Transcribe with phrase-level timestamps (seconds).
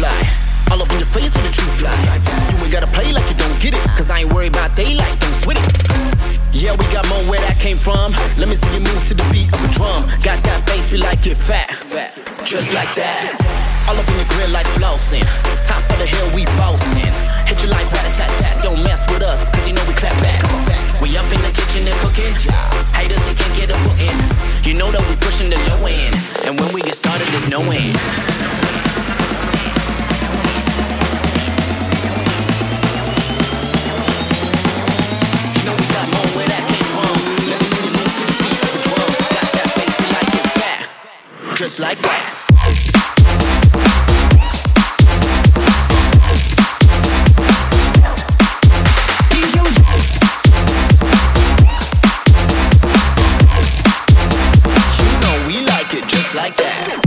[0.00, 0.20] fly.
[0.72, 1.92] All up in your face with a true fly.
[1.92, 3.84] You ain't gotta play like you don't get it.
[3.98, 5.76] Cause I ain't worried about daylight, don't sweat it.
[6.56, 8.12] Yeah, we got more where that came from.
[8.40, 10.08] Let me see you move to the beat of a drum.
[10.24, 11.68] Got that bass, we like it fat.
[12.44, 13.36] Just like that.
[13.88, 15.26] All up in your grill like flossing.
[15.68, 17.12] Top of the hill, we bossing.
[17.44, 17.79] Hit you like
[41.60, 42.36] Just like that.
[54.96, 56.99] You know we like it just like that.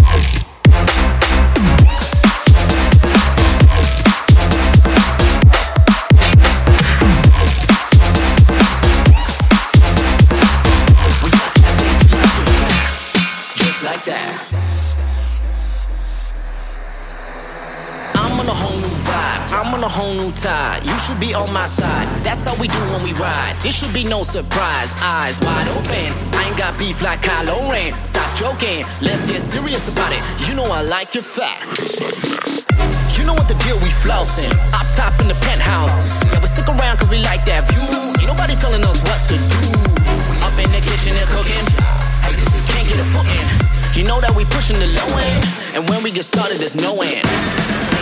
[19.53, 20.81] I'm on a whole new tide.
[20.81, 22.09] You should be on my side.
[22.25, 23.53] That's how we do when we ride.
[23.61, 24.89] This should be no surprise.
[24.97, 26.09] Eyes wide open.
[26.33, 27.93] I ain't got beef like Kylo Ren.
[28.03, 28.81] Stop joking.
[28.99, 30.25] Let's get serious about it.
[30.49, 31.61] You know I like your fat.
[33.13, 34.49] You know what the deal, we flossing.
[34.73, 36.25] Up top in the penthouse.
[36.33, 37.85] Yeah, we stick around cause we like that view.
[38.17, 39.69] Ain't nobody telling us what to do.
[40.41, 41.61] Up in the kitchen and cooking.
[42.73, 43.45] Can't get a foot in.
[43.93, 45.45] You know that we pushing the low end.
[45.77, 47.92] And when we get started, there's no end.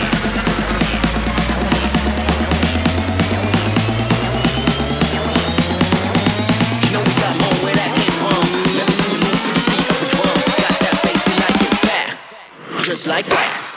[13.11, 13.70] like that.